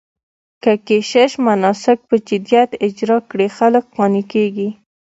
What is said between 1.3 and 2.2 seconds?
مناسک په